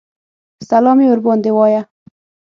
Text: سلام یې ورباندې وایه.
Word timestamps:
سلام 0.69 0.97
یې 1.01 1.07
ورباندې 1.09 1.51
وایه. 1.53 1.81